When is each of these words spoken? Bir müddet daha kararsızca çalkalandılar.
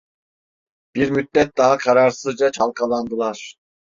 Bir 0.95 1.09
müddet 1.11 1.57
daha 1.57 1.77
kararsızca 1.77 2.51
çalkalandılar. 2.51 3.55